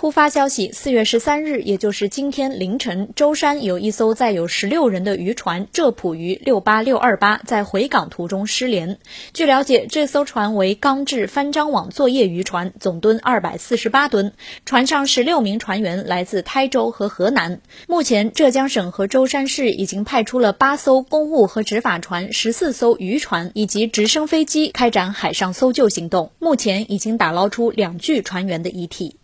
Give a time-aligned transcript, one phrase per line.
[0.00, 8.96] 突发消息四月十三日也就是今天凌晨舟山有一艘载有十六人的渔船浙浦渔六八六二八在回港途中失联。
[9.34, 14.32] 据了解这艘船为钢制翻张网作业渔船总吨二百四十八吨
[14.64, 17.60] 船上十六名船员来自台州和河南。
[17.86, 26.32] 目前浙江省和舟山市已经派出了八艘公务和执法船十四艘渔船以及直升飞机开展海上搜救行动。
[26.38, 29.19] 目前已经打捞出两具船员的遗体。